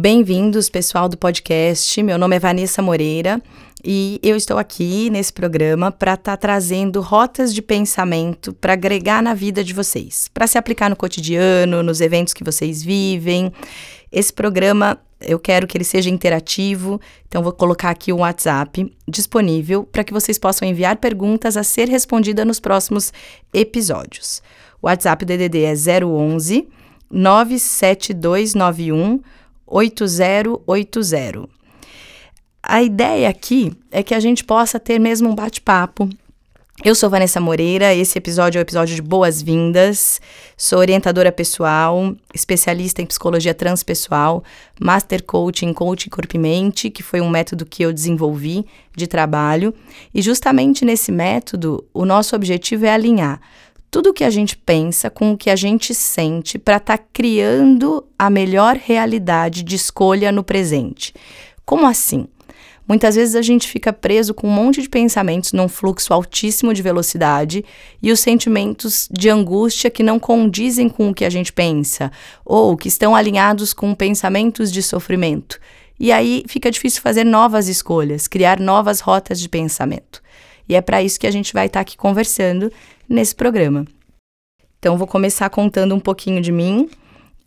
[0.00, 2.00] Bem-vindos, pessoal do podcast.
[2.04, 3.42] Meu nome é Vanessa Moreira
[3.84, 9.20] e eu estou aqui nesse programa para estar tá trazendo rotas de pensamento para agregar
[9.20, 13.52] na vida de vocês, para se aplicar no cotidiano, nos eventos que vocês vivem.
[14.12, 19.82] Esse programa eu quero que ele seja interativo, então vou colocar aqui o WhatsApp disponível
[19.82, 23.12] para que vocês possam enviar perguntas a ser respondida nos próximos
[23.52, 24.44] episódios.
[24.80, 26.68] O WhatsApp do DDD é 011
[27.10, 29.20] 97291
[29.68, 31.48] 8080.
[32.62, 36.08] A ideia aqui é que a gente possa ter mesmo um bate-papo.
[36.84, 40.20] Eu sou Vanessa Moreira, esse episódio é o episódio de boas-vindas.
[40.56, 44.44] Sou orientadora pessoal, especialista em psicologia transpessoal,
[44.80, 48.64] master coach em coaching corpo e mente, que foi um método que eu desenvolvi
[48.96, 49.74] de trabalho.
[50.14, 53.40] E justamente nesse método, o nosso objetivo é alinhar
[53.90, 57.04] tudo o que a gente pensa com o que a gente sente para estar tá
[57.12, 61.14] criando a melhor realidade de escolha no presente.
[61.64, 62.26] Como assim?
[62.88, 66.80] Muitas vezes a gente fica preso com um monte de pensamentos num fluxo altíssimo de
[66.80, 67.62] velocidade
[68.02, 72.10] e os sentimentos de angústia que não condizem com o que a gente pensa
[72.42, 75.60] ou que estão alinhados com pensamentos de sofrimento.
[76.00, 80.22] E aí fica difícil fazer novas escolhas, criar novas rotas de pensamento.
[80.68, 82.70] E é para isso que a gente vai estar tá aqui conversando
[83.08, 83.86] nesse programa.
[84.78, 86.88] Então, vou começar contando um pouquinho de mim.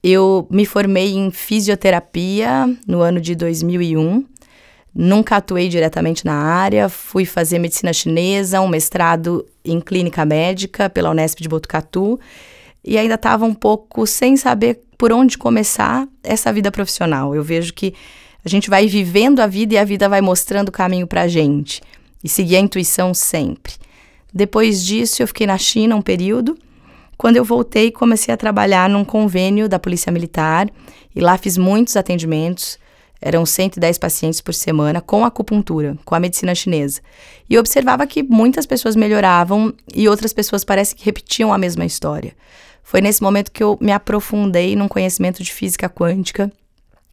[0.04, 4.26] Eu me formei em fisioterapia no ano de 2001.
[4.94, 11.12] Nunca atuei diretamente na área, fui fazer medicina chinesa, um mestrado em clínica médica pela
[11.12, 12.20] Unesp de Botucatu
[12.84, 17.34] e ainda estava um pouco sem saber por onde começar essa vida profissional.
[17.34, 17.94] Eu vejo que
[18.44, 21.28] a gente vai vivendo a vida e a vida vai mostrando o caminho para a
[21.28, 21.82] gente
[22.24, 23.74] e seguir a intuição sempre.
[24.34, 26.58] Depois disso, eu fiquei na China um período.
[27.18, 30.70] Quando eu voltei, comecei a trabalhar num convênio da Polícia Militar
[31.16, 32.80] e lá fiz muitos atendimentos.
[33.22, 37.02] Eram 110 pacientes por semana com acupuntura, com a medicina chinesa.
[37.48, 42.34] E observava que muitas pessoas melhoravam e outras pessoas parece que repetiam a mesma história.
[42.82, 46.52] Foi nesse momento que eu me aprofundei num conhecimento de física quântica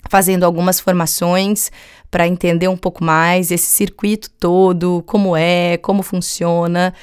[0.09, 1.71] fazendo algumas formações
[2.11, 6.95] para entender um pouco mais esse circuito todo, como é, como funciona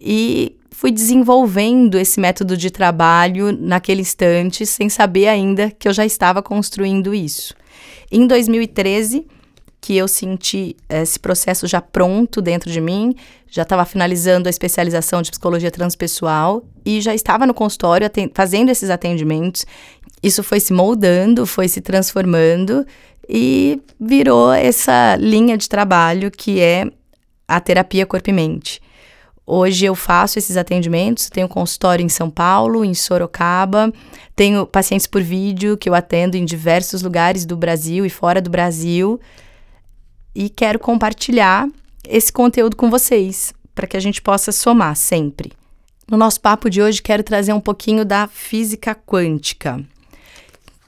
[0.00, 6.06] e fui desenvolvendo esse método de trabalho naquele instante, sem saber ainda que eu já
[6.06, 7.52] estava construindo isso.
[8.12, 9.26] Em 2013,
[9.80, 13.14] que eu senti esse processo já pronto dentro de mim,
[13.48, 18.90] já estava finalizando a especialização de psicologia transpessoal e já estava no consultório fazendo esses
[18.90, 19.64] atendimentos
[20.22, 22.86] isso foi se moldando, foi se transformando
[23.28, 26.90] e virou essa linha de trabalho que é
[27.46, 28.80] a terapia corpo e mente.
[29.46, 33.90] Hoje eu faço esses atendimentos, tenho consultório em São Paulo, em Sorocaba,
[34.36, 38.50] tenho pacientes por vídeo que eu atendo em diversos lugares do Brasil e fora do
[38.50, 39.18] Brasil
[40.34, 41.66] e quero compartilhar
[42.06, 45.52] esse conteúdo com vocês para que a gente possa somar sempre.
[46.10, 49.84] No nosso papo de hoje, quero trazer um pouquinho da física quântica.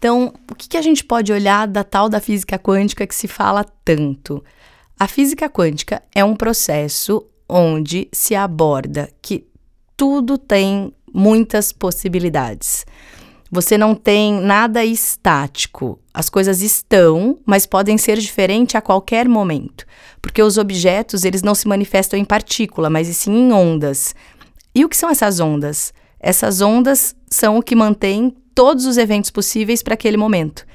[0.00, 3.28] Então, o que, que a gente pode olhar da tal da física quântica que se
[3.28, 4.42] fala tanto?
[4.98, 9.46] A física quântica é um processo onde se aborda que
[9.98, 12.86] tudo tem muitas possibilidades.
[13.50, 15.98] Você não tem nada estático.
[16.14, 19.84] As coisas estão, mas podem ser diferentes a qualquer momento,
[20.22, 24.14] porque os objetos eles não se manifestam em partícula, mas sim em ondas.
[24.74, 25.92] E o que são essas ondas?
[26.18, 30.66] Essas ondas são o que mantém todos os eventos possíveis para aquele momento.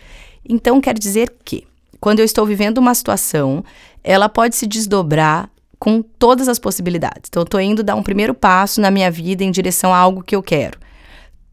[0.47, 1.65] Então, quer dizer que,
[1.99, 3.63] quando eu estou vivendo uma situação,
[4.03, 5.49] ela pode se desdobrar
[5.79, 7.23] com todas as possibilidades.
[7.29, 10.23] Então, eu estou indo dar um primeiro passo na minha vida em direção a algo
[10.23, 10.79] que eu quero.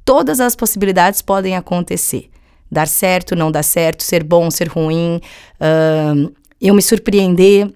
[0.05, 2.31] Todas as possibilidades podem acontecer.
[2.71, 5.21] Dar certo, não dar certo, ser bom, ser ruim,
[5.61, 7.71] uh, eu me surpreender,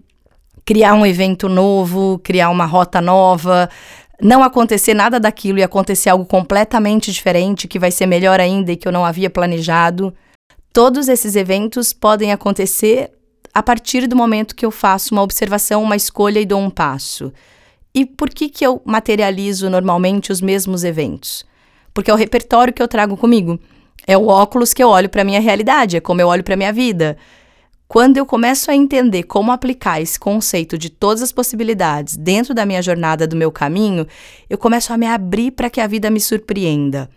[0.65, 3.69] criar um evento novo, criar uma rota nova,
[4.21, 8.77] não acontecer nada daquilo e acontecer algo completamente diferente, que vai ser melhor ainda e
[8.77, 10.15] que eu não havia planejado.
[10.73, 13.11] Todos esses eventos podem acontecer
[13.53, 17.33] a partir do momento que eu faço uma observação, uma escolha e dou um passo.
[17.95, 21.47] E por que, que eu materializo normalmente os mesmos eventos?
[21.95, 23.59] Porque é o repertório que eu trago comigo.
[24.07, 26.53] É o óculos que eu olho para a minha realidade, é como eu olho para
[26.53, 27.17] a minha vida.
[27.89, 32.67] Quando eu começo a entender como aplicar esse conceito de todas as possibilidades dentro da
[32.67, 34.07] minha jornada, do meu caminho,
[34.51, 37.09] eu começo a me abrir para que a vida me surpreenda.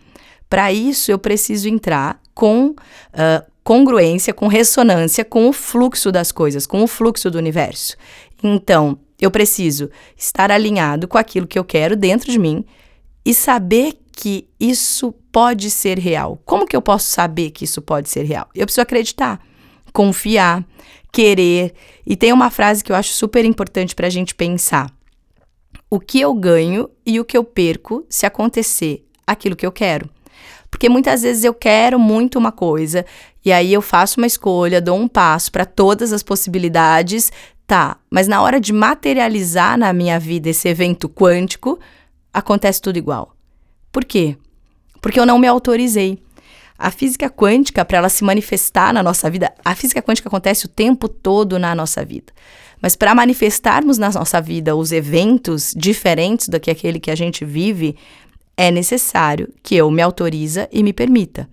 [0.48, 6.68] Para isso, eu preciso entrar com uh, congruência, com ressonância com o fluxo das coisas,
[6.68, 7.96] com o fluxo do universo.
[8.44, 12.64] Então, eu preciso estar alinhado com aquilo que eu quero dentro de mim
[13.26, 16.42] e saber que isso pode ser real.
[16.46, 18.48] Como que eu posso saber que isso pode ser real?
[18.56, 19.40] Eu preciso acreditar.
[19.94, 20.66] Confiar,
[21.12, 21.74] querer.
[22.06, 24.92] E tem uma frase que eu acho super importante para a gente pensar:
[25.90, 30.10] o que eu ganho e o que eu perco se acontecer aquilo que eu quero.
[30.70, 33.06] Porque muitas vezes eu quero muito uma coisa
[33.44, 37.32] e aí eu faço uma escolha, dou um passo para todas as possibilidades,
[37.66, 41.80] tá, mas na hora de materializar na minha vida esse evento quântico,
[42.34, 43.36] acontece tudo igual.
[43.92, 44.38] Por quê?
[45.02, 46.22] Porque eu não me autorizei.
[46.80, 50.70] A física quântica, para ela se manifestar na nossa vida, a física quântica acontece o
[50.70, 52.32] tempo todo na nossa vida.
[52.82, 57.44] Mas para manifestarmos na nossa vida os eventos diferentes do que aquele que a gente
[57.44, 57.98] vive,
[58.56, 61.50] é necessário que eu me autoriza e me permita.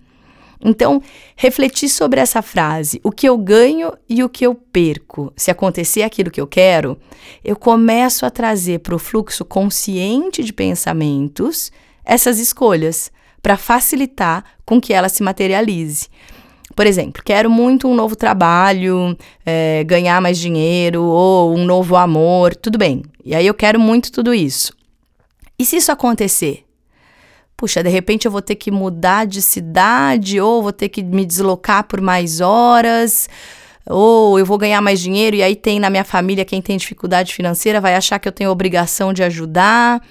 [0.63, 1.01] Então,
[1.35, 6.03] refletir sobre essa frase, o que eu ganho e o que eu perco, se acontecer
[6.03, 6.97] aquilo que eu quero,
[7.43, 11.69] eu começo a trazer para o fluxo consciente de pensamentos
[12.03, 13.11] essas escolhas
[13.47, 16.09] para facilitar com que ela se materialize.
[16.75, 22.53] Por exemplo, quero muito um novo trabalho, é, ganhar mais dinheiro ou um novo amor,
[22.53, 23.03] tudo bem.
[23.23, 24.73] E aí eu quero muito tudo isso.
[25.57, 26.65] E se isso acontecer?
[27.55, 31.25] Puxa, de repente eu vou ter que mudar de cidade ou vou ter que me
[31.25, 33.29] deslocar por mais horas
[33.85, 37.33] ou eu vou ganhar mais dinheiro e aí tem na minha família quem tem dificuldade
[37.33, 40.01] financeira vai achar que eu tenho obrigação de ajudar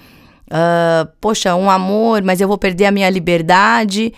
[0.51, 4.13] uh, poxa, um amor, mas eu vou perder a minha liberdade.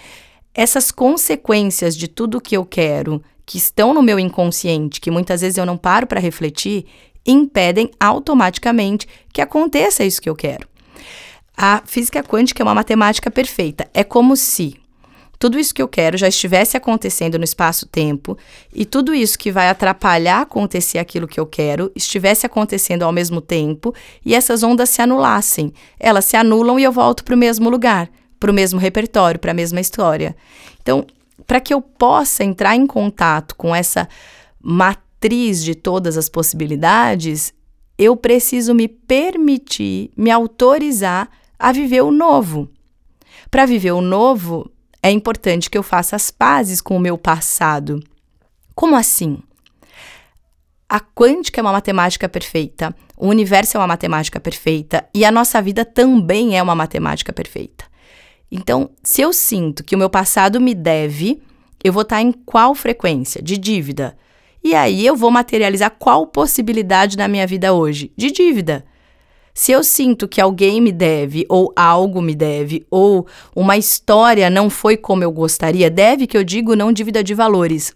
[0.53, 5.57] Essas consequências de tudo que eu quero, que estão no meu inconsciente, que muitas vezes
[5.57, 6.85] eu não paro para refletir,
[7.25, 10.67] impedem automaticamente que aconteça isso que eu quero.
[11.55, 13.89] A física quântica é uma matemática perfeita.
[13.93, 14.77] É como se
[15.39, 18.37] tudo isso que eu quero já estivesse acontecendo no espaço-tempo
[18.73, 23.39] e tudo isso que vai atrapalhar acontecer aquilo que eu quero estivesse acontecendo ao mesmo
[23.39, 23.95] tempo
[24.25, 25.73] e essas ondas se anulassem.
[25.97, 29.51] Elas se anulam e eu volto para o mesmo lugar, para o mesmo repertório, para
[29.51, 30.35] a mesma história.
[30.81, 31.07] Então,
[31.47, 34.09] para que eu possa entrar em contato com essa
[34.61, 37.53] matriz de todas as possibilidades,
[37.97, 42.69] eu preciso me permitir, me autorizar a viver o novo.
[43.49, 44.69] Para viver o novo,
[45.01, 48.03] é importante que eu faça as pazes com o meu passado.
[48.75, 49.39] Como assim?
[50.87, 55.61] A quântica é uma matemática perfeita, o universo é uma matemática perfeita e a nossa
[55.61, 57.85] vida também é uma matemática perfeita.
[58.51, 61.41] Então, se eu sinto que o meu passado me deve,
[61.83, 64.17] eu vou estar em qual frequência de dívida?
[64.63, 68.85] E aí eu vou materializar qual possibilidade na minha vida hoje de dívida.
[69.59, 74.69] Se eu sinto que alguém me deve, ou algo me deve, ou uma história não
[74.69, 77.93] foi como eu gostaria, deve que eu digo não dívida de valores,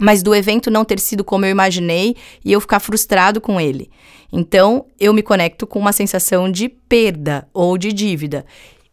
[0.00, 3.90] mas do evento não ter sido como eu imaginei e eu ficar frustrado com ele.
[4.32, 8.46] Então, eu me conecto com uma sensação de perda ou de dívida.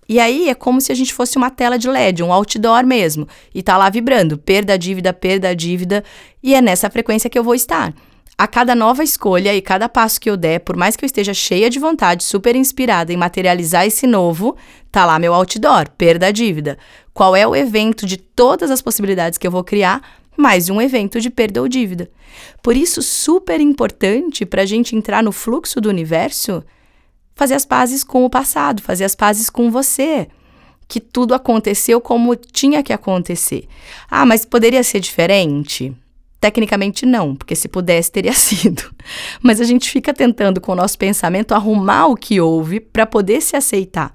[0.07, 3.29] E aí é como se a gente fosse uma tela de LED, um outdoor mesmo,
[3.55, 6.03] e tá lá vibrando, perda, dívida, perda, dívida,
[6.43, 7.93] e é nessa frequência que eu vou estar
[8.37, 11.33] a cada nova escolha e cada passo que eu der, por mais que eu esteja
[11.33, 14.57] cheia de vontade, super inspirada em materializar esse novo,
[14.91, 16.77] tá lá meu outdoor, perda dívida.
[17.13, 20.01] Qual é o evento de todas as possibilidades que eu vou criar?
[20.35, 22.09] Mais um evento de perda ou dívida.
[22.61, 26.63] Por isso, super importante para a gente entrar no fluxo do universo,
[27.35, 30.27] fazer as pazes com o passado, fazer as pazes com você.
[30.87, 33.67] Que tudo aconteceu como tinha que acontecer.
[34.09, 35.95] Ah, mas poderia ser diferente?
[36.43, 38.93] Tecnicamente não, porque se pudesse teria sido.
[39.41, 43.39] Mas a gente fica tentando com o nosso pensamento arrumar o que houve para poder
[43.39, 44.13] se aceitar.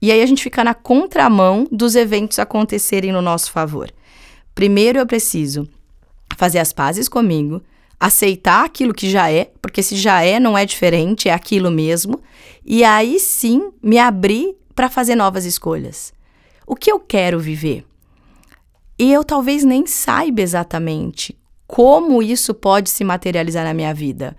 [0.00, 3.92] E aí a gente fica na contramão dos eventos acontecerem no nosso favor.
[4.54, 5.68] Primeiro eu preciso
[6.36, 7.60] fazer as pazes comigo,
[7.98, 12.20] aceitar aquilo que já é, porque se já é, não é diferente, é aquilo mesmo,
[12.64, 16.12] e aí sim me abrir para fazer novas escolhas.
[16.64, 17.84] O que eu quero viver?
[18.98, 21.36] E eu talvez nem saiba exatamente
[21.72, 24.36] como isso pode se materializar na minha vida.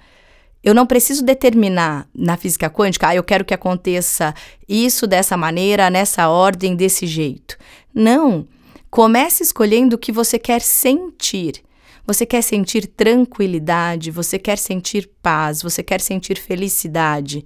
[0.63, 4.35] Eu não preciso determinar na física quântica, ah, eu quero que aconteça
[4.69, 7.57] isso dessa maneira, nessa ordem, desse jeito.
[7.91, 8.47] Não.
[8.87, 11.63] Comece escolhendo o que você quer sentir.
[12.05, 17.43] Você quer sentir tranquilidade, você quer sentir paz, você quer sentir felicidade.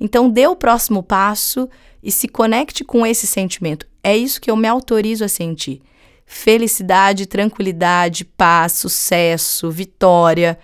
[0.00, 1.68] Então, dê o próximo passo
[2.02, 3.86] e se conecte com esse sentimento.
[4.02, 5.80] É isso que eu me autorizo a sentir
[6.28, 10.58] felicidade, tranquilidade, paz, sucesso, vitória.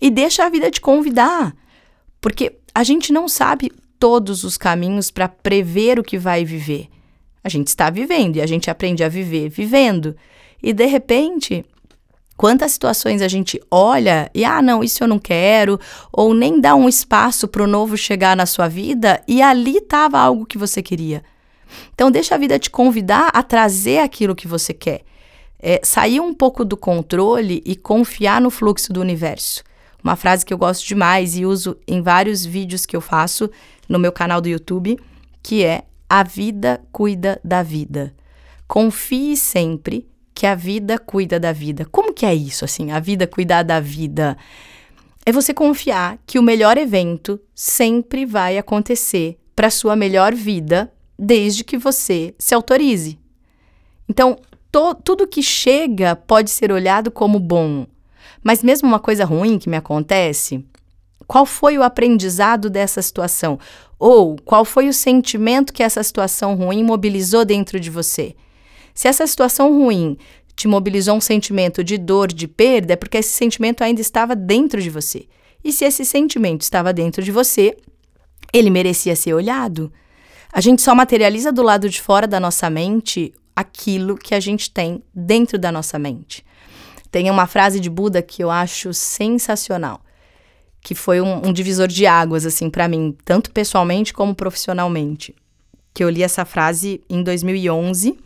[0.00, 1.54] E deixa a vida te convidar,
[2.20, 6.88] porque a gente não sabe todos os caminhos para prever o que vai viver.
[7.44, 10.16] A gente está vivendo e a gente aprende a viver vivendo.
[10.62, 11.66] E de repente,
[12.34, 15.78] quantas situações a gente olha e ah, não, isso eu não quero,
[16.10, 20.18] ou nem dá um espaço para o novo chegar na sua vida e ali estava
[20.18, 21.22] algo que você queria.
[21.94, 25.02] Então deixa a vida te convidar a trazer aquilo que você quer.
[25.62, 29.62] é sair um pouco do controle e confiar no fluxo do universo.
[30.02, 33.50] Uma frase que eu gosto demais e uso em vários vídeos que eu faço
[33.86, 34.98] no meu canal do YouTube,
[35.42, 38.14] que é a vida cuida da vida.
[38.66, 41.84] Confie sempre que a vida cuida da vida.
[41.84, 42.90] Como que é isso assim?
[42.92, 44.38] A vida cuidar da vida
[45.26, 51.62] é você confiar que o melhor evento sempre vai acontecer para sua melhor vida, desde
[51.62, 53.18] que você se autorize.
[54.08, 54.38] Então,
[54.72, 57.86] to, tudo que chega pode ser olhado como bom,
[58.42, 60.64] mas mesmo uma coisa ruim que me acontece,
[61.26, 63.58] qual foi o aprendizado dessa situação?
[63.98, 68.34] Ou qual foi o sentimento que essa situação ruim mobilizou dentro de você?
[68.94, 70.16] Se essa situação ruim
[70.56, 74.80] te mobilizou um sentimento de dor, de perda, é porque esse sentimento ainda estava dentro
[74.80, 75.26] de você.
[75.62, 77.76] E se esse sentimento estava dentro de você,
[78.52, 79.92] ele merecia ser olhado.
[80.52, 84.70] A gente só materializa do lado de fora da nossa mente aquilo que a gente
[84.70, 86.44] tem dentro da nossa mente.
[87.10, 90.00] Tem uma frase de Buda que eu acho sensacional
[90.82, 95.34] que foi um, um divisor de águas, assim, para mim, tanto pessoalmente como profissionalmente.
[95.92, 98.18] Que eu li essa frase em 2011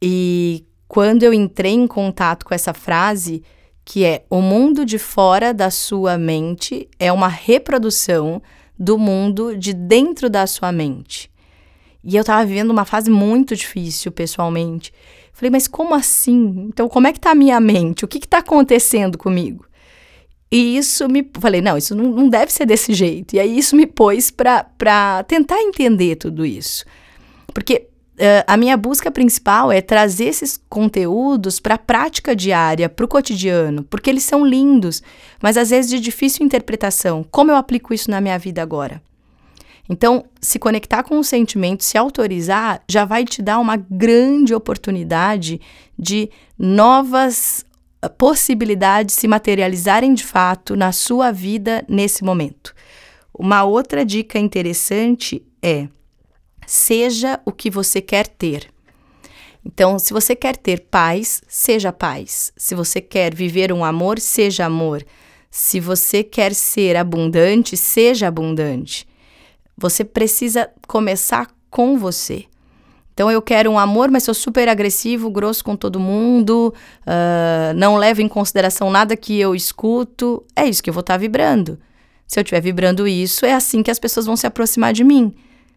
[0.00, 3.42] e quando eu entrei em contato com essa frase,
[3.84, 8.42] que é o mundo de fora da sua mente é uma reprodução
[8.78, 11.30] do mundo de dentro da sua mente.
[12.04, 14.92] E eu tava vivendo uma fase muito difícil pessoalmente.
[15.32, 16.66] Falei, mas como assim?
[16.68, 18.04] Então, como é que tá a minha mente?
[18.04, 19.64] O que que tá acontecendo comigo?
[20.50, 21.26] E isso me.
[21.40, 23.34] Falei, não, isso não, não deve ser desse jeito.
[23.34, 26.84] E aí isso me pôs para tentar entender tudo isso.
[27.54, 33.04] Porque uh, a minha busca principal é trazer esses conteúdos para a prática diária, para
[33.04, 35.02] o cotidiano, porque eles são lindos,
[35.42, 37.24] mas às vezes de difícil interpretação.
[37.30, 39.00] Como eu aplico isso na minha vida agora?
[39.88, 45.60] Então, se conectar com o sentimento, se autorizar, já vai te dar uma grande oportunidade
[45.98, 47.64] de novas
[48.18, 52.74] possibilidades se materializarem de fato na sua vida nesse momento.
[53.36, 55.88] Uma outra dica interessante é:
[56.66, 58.68] seja o que você quer ter.
[59.64, 62.52] Então, se você quer ter paz, seja paz.
[62.56, 65.04] Se você quer viver um amor, seja amor.
[65.50, 69.06] Se você quer ser abundante, seja abundante.
[69.82, 72.44] Você precisa começar com você.
[73.12, 77.96] Então eu quero um amor, mas sou super agressivo, grosso com todo mundo, uh, não
[77.96, 80.44] levo em consideração nada que eu escuto.
[80.54, 81.78] É isso que eu vou estar tá vibrando.
[82.28, 85.34] Se eu estiver vibrando isso, é assim que as pessoas vão se aproximar de mim.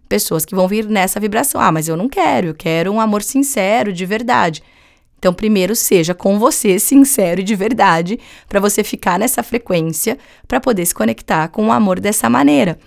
[0.08, 1.60] Pessoas que vão vir nessa vibração.
[1.60, 4.62] Ah, mas eu não quero, eu quero um amor sincero, de verdade.
[5.18, 10.60] Então, primeiro, seja com você sincero e de verdade, para você ficar nessa frequência, para
[10.60, 12.78] poder se conectar com o amor dessa maneira.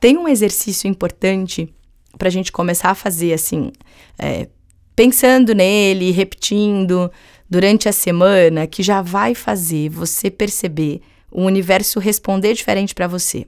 [0.00, 1.72] Tem um exercício importante
[2.16, 3.70] para a gente começar a fazer assim,
[4.18, 4.48] é,
[4.96, 7.10] pensando nele, repetindo
[7.48, 13.44] durante a semana, que já vai fazer você perceber o universo responder diferente para você,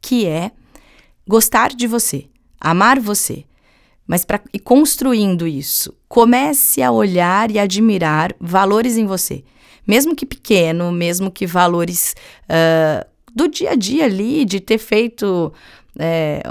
[0.00, 0.52] que é
[1.26, 2.26] gostar de você,
[2.60, 3.44] amar você.
[4.06, 9.44] Mas para ir construindo isso, comece a olhar e admirar valores em você,
[9.86, 15.52] mesmo que pequeno, mesmo que valores uh, do dia a dia ali, de ter feito
[15.98, 16.42] é,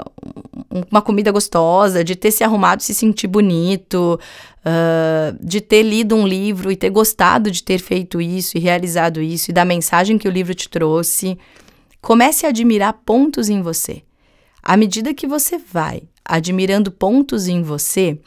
[0.90, 4.20] uma comida gostosa, de ter se arrumado se sentir bonito,
[4.60, 9.20] uh, de ter lido um livro e ter gostado de ter feito isso e realizado
[9.20, 11.38] isso, e da mensagem que o livro te trouxe.
[12.00, 14.02] Comece a admirar pontos em você.
[14.62, 18.18] À medida que você vai admirando pontos em você,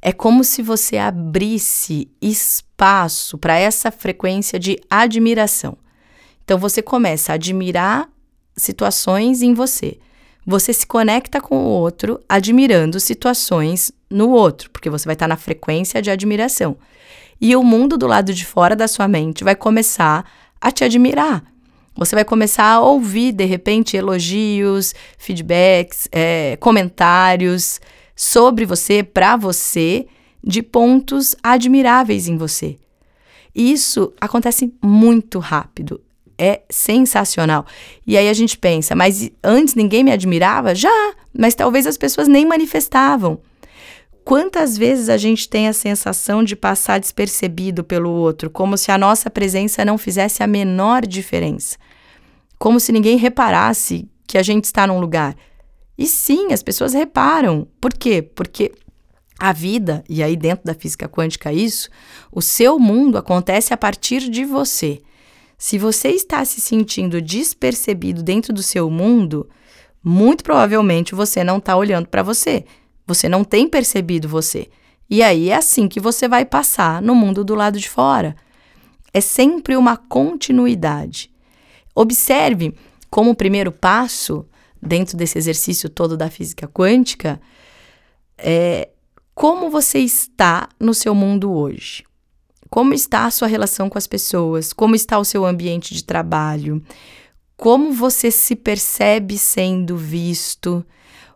[0.00, 5.76] é como se você abrisse espaço para essa frequência de admiração.
[6.44, 8.08] Então você começa a admirar
[8.56, 9.98] situações em você
[10.44, 15.36] você se conecta com o outro admirando situações no outro, porque você vai estar na
[15.36, 16.76] frequência de admiração.
[17.40, 20.28] E o mundo do lado de fora da sua mente vai começar
[20.60, 21.44] a te admirar.
[21.94, 27.80] Você vai começar a ouvir, de repente, elogios, feedbacks, é, comentários
[28.16, 30.06] sobre você, para você,
[30.42, 32.78] de pontos admiráveis em você.
[33.54, 36.00] Isso acontece muito rápido
[36.38, 37.66] é sensacional.
[38.06, 40.74] E aí a gente pensa, mas antes ninguém me admirava?
[40.74, 43.40] Já, mas talvez as pessoas nem manifestavam.
[44.24, 48.98] Quantas vezes a gente tem a sensação de passar despercebido pelo outro, como se a
[48.98, 51.76] nossa presença não fizesse a menor diferença?
[52.58, 55.36] Como se ninguém reparasse que a gente está num lugar.
[55.98, 57.66] E sim, as pessoas reparam.
[57.80, 58.22] Por quê?
[58.22, 58.72] Porque
[59.38, 61.90] a vida, e aí dentro da física quântica isso,
[62.30, 65.00] o seu mundo acontece a partir de você.
[65.62, 69.48] Se você está se sentindo despercebido dentro do seu mundo,
[70.02, 72.64] muito provavelmente você não está olhando para você.
[73.06, 74.66] Você não tem percebido você.
[75.08, 78.34] E aí é assim que você vai passar no mundo do lado de fora.
[79.14, 81.30] É sempre uma continuidade.
[81.94, 82.74] Observe
[83.08, 84.44] como o primeiro passo,
[84.82, 87.40] dentro desse exercício todo da física quântica,
[88.36, 88.88] é
[89.32, 92.02] como você está no seu mundo hoje.
[92.72, 94.72] Como está a sua relação com as pessoas?
[94.72, 96.82] Como está o seu ambiente de trabalho?
[97.54, 100.82] Como você se percebe sendo visto?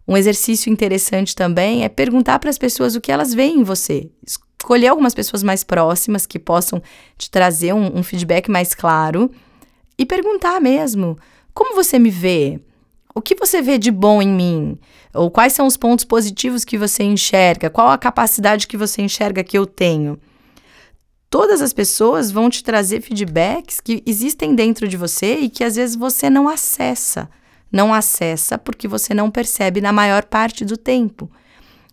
[0.09, 4.09] Um exercício interessante também é perguntar para as pessoas o que elas veem em você.
[4.27, 6.83] Escolher algumas pessoas mais próximas que possam
[7.19, 9.31] te trazer um, um feedback mais claro
[9.99, 11.19] e perguntar mesmo:
[11.53, 12.59] como você me vê?
[13.15, 14.79] O que você vê de bom em mim?
[15.13, 17.69] Ou quais são os pontos positivos que você enxerga?
[17.69, 20.19] Qual a capacidade que você enxerga que eu tenho?
[21.37, 25.77] Todas as pessoas vão te trazer feedbacks que existem dentro de você e que às
[25.77, 27.29] vezes você não acessa
[27.71, 31.31] não acessa porque você não percebe na maior parte do tempo.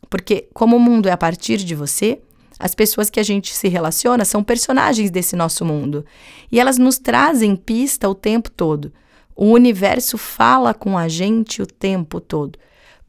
[0.09, 2.19] Porque, como o mundo é a partir de você,
[2.59, 6.05] as pessoas que a gente se relaciona são personagens desse nosso mundo.
[6.51, 8.93] E elas nos trazem pista o tempo todo.
[9.35, 12.57] O universo fala com a gente o tempo todo.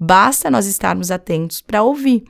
[0.00, 2.24] Basta nós estarmos atentos para ouvir.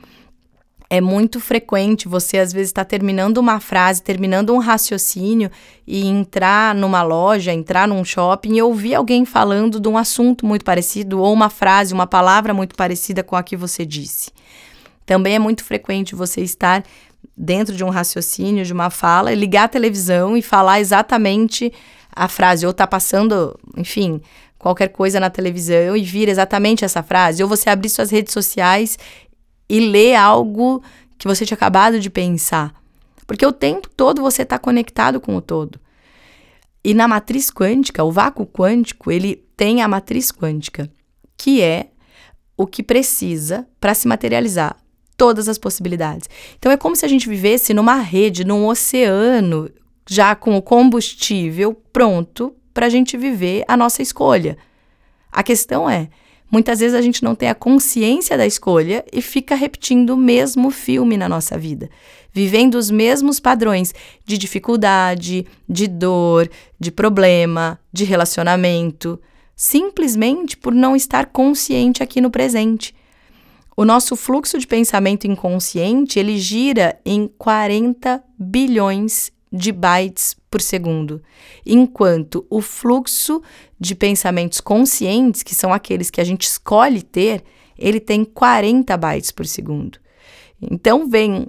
[0.96, 5.50] É muito frequente você, às vezes, estar tá terminando uma frase, terminando um raciocínio
[5.84, 10.64] e entrar numa loja, entrar num shopping e ouvir alguém falando de um assunto muito
[10.64, 14.30] parecido ou uma frase, uma palavra muito parecida com a que você disse.
[15.04, 16.84] Também é muito frequente você estar
[17.36, 21.72] dentro de um raciocínio, de uma fala, ligar a televisão e falar exatamente
[22.14, 24.20] a frase, ou tá passando, enfim,
[24.64, 28.98] qualquer coisa na televisão e vir exatamente essa frase, ou você abrir suas redes sociais
[29.68, 30.82] e ler algo
[31.18, 32.74] que você tinha acabado de pensar.
[33.26, 35.80] Porque o tempo todo você está conectado com o todo.
[36.82, 40.90] E na matriz quântica, o vácuo quântico, ele tem a matriz quântica,
[41.36, 41.88] que é
[42.56, 44.76] o que precisa para se materializar
[45.16, 46.28] todas as possibilidades.
[46.58, 49.70] Então é como se a gente vivesse numa rede, num oceano,
[50.08, 54.58] já com o combustível pronto para a gente viver a nossa escolha.
[55.32, 56.08] A questão é,
[56.50, 60.70] Muitas vezes a gente não tem a consciência da escolha e fica repetindo o mesmo
[60.70, 61.90] filme na nossa vida,
[62.32, 63.92] vivendo os mesmos padrões
[64.24, 69.20] de dificuldade, de dor, de problema, de relacionamento,
[69.56, 72.94] simplesmente por não estar consciente aqui no presente.
[73.76, 81.20] O nosso fluxo de pensamento inconsciente, ele gira em 40 bilhões de bytes por segundo,
[81.66, 83.42] enquanto o fluxo
[83.78, 87.42] de pensamentos conscientes, que são aqueles que a gente escolhe ter,
[87.76, 89.98] ele tem 40 bytes por segundo.
[90.62, 91.48] Então vem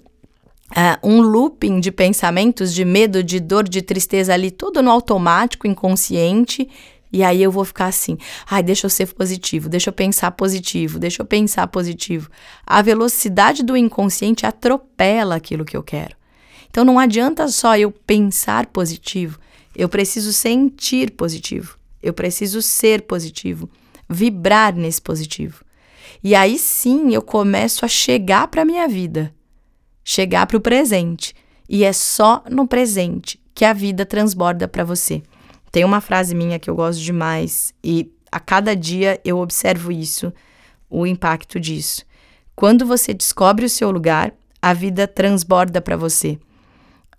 [0.71, 5.67] Uh, um looping de pensamentos de medo, de dor, de tristeza ali, tudo no automático,
[5.67, 6.67] inconsciente.
[7.13, 8.17] E aí eu vou ficar assim:
[8.49, 12.31] ai, deixa eu ser positivo, deixa eu pensar positivo, deixa eu pensar positivo.
[12.65, 16.15] A velocidade do inconsciente atropela aquilo que eu quero.
[16.75, 19.39] Então não adianta só eu pensar positivo,
[19.73, 23.69] eu preciso sentir positivo, eu preciso ser positivo,
[24.09, 25.63] vibrar nesse positivo.
[26.21, 29.33] E aí sim eu começo a chegar para minha vida,
[30.03, 31.33] chegar para o presente.
[31.69, 35.23] E é só no presente que a vida transborda para você.
[35.71, 40.33] Tem uma frase minha que eu gosto demais e a cada dia eu observo isso,
[40.89, 42.03] o impacto disso.
[42.53, 46.37] Quando você descobre o seu lugar, a vida transborda para você.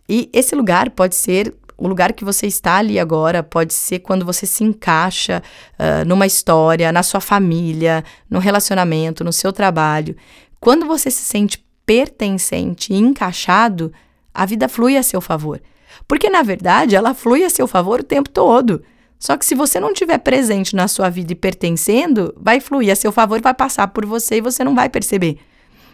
[0.08, 4.24] E esse lugar pode ser o lugar que você está ali agora, pode ser quando
[4.24, 5.42] você se encaixa
[5.78, 10.16] uh, numa história, na sua família, no relacionamento, no seu trabalho.
[10.58, 13.92] Quando você se sente pertencente e encaixado,
[14.32, 15.60] a vida flui a seu favor.
[16.08, 18.82] Porque, na verdade, ela flui a seu favor o tempo todo.
[19.18, 22.96] Só que se você não estiver presente na sua vida e pertencendo, vai fluir a
[22.96, 25.38] seu favor, vai passar por você e você não vai perceber.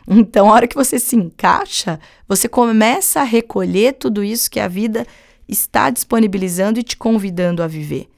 [0.06, 4.68] Então, a hora que você se encaixa, você começa a recolher tudo isso que a
[4.68, 5.06] vida
[5.48, 8.08] está disponibilizando e te convidando a viver.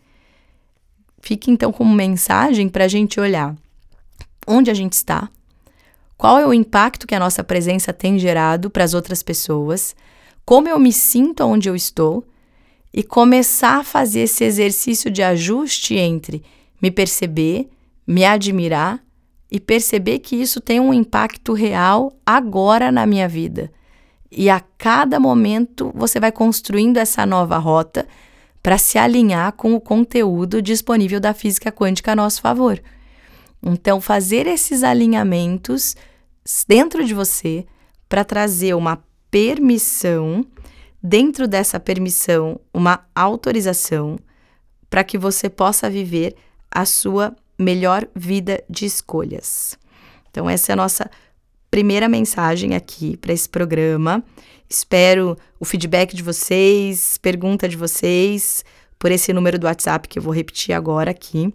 [1.20, 3.54] Fique então como mensagem para a gente olhar
[4.46, 5.28] onde a gente está,
[6.16, 9.96] qual é o impacto que a nossa presença tem gerado para as outras pessoas,
[10.44, 12.24] como eu me sinto onde eu estou
[12.92, 16.42] e começar a fazer esse exercício de ajuste entre
[16.80, 17.68] me perceber,
[18.06, 19.03] me admirar
[19.54, 23.70] e perceber que isso tem um impacto real agora na minha vida.
[24.28, 28.04] E a cada momento você vai construindo essa nova rota
[28.60, 32.82] para se alinhar com o conteúdo disponível da física quântica a nosso favor.
[33.62, 35.94] Então, fazer esses alinhamentos
[36.66, 37.64] dentro de você
[38.08, 40.44] para trazer uma permissão,
[41.00, 44.18] dentro dessa permissão, uma autorização
[44.90, 46.34] para que você possa viver
[46.68, 49.78] a sua melhor vida de escolhas.
[50.30, 51.10] Então, essa é a nossa
[51.70, 54.22] primeira mensagem aqui para esse programa.
[54.68, 58.64] Espero o feedback de vocês, pergunta de vocês
[58.98, 61.52] por esse número do WhatsApp que eu vou repetir agora aqui,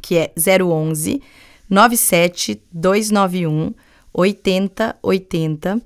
[0.00, 1.22] que é 011
[1.68, 3.74] 97 291
[4.12, 5.76] 8080.
[5.76, 5.80] Uh,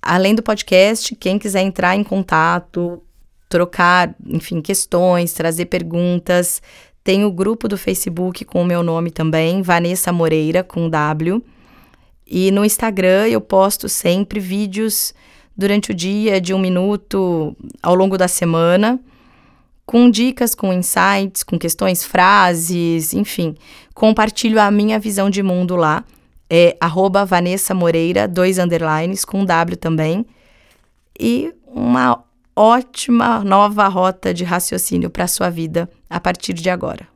[0.00, 3.02] além do podcast, quem quiser entrar em contato,
[3.48, 6.62] trocar, enfim, questões, trazer perguntas,
[7.04, 11.42] tem o grupo do Facebook com o meu nome também, Vanessa Moreira, com W.
[12.26, 15.12] E no Instagram eu posto sempre vídeos
[15.56, 19.00] durante o dia de um minuto ao longo da semana,
[19.84, 23.56] com dicas, com insights, com questões, frases, enfim.
[23.94, 26.04] Compartilho a minha visão de mundo lá.
[26.48, 30.24] É arroba Vanessa Moreira, dois underlines, com W também.
[31.18, 32.22] E uma
[32.54, 37.08] ótima nova rota de raciocínio para a sua vida a partir de agora.